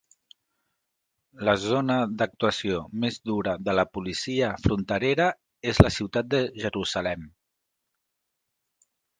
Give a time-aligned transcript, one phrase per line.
[1.49, 5.29] La zona d'actuació més dura de la policia fronterera
[5.73, 7.33] es la ciutat de Jerusalem.